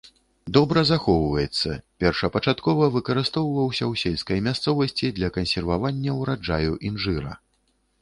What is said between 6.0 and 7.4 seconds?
ўраджаю інжыра.